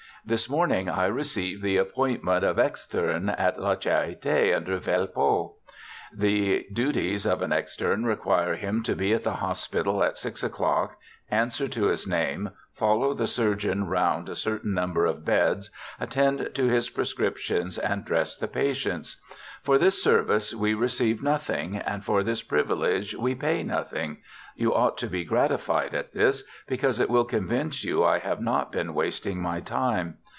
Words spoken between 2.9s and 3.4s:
in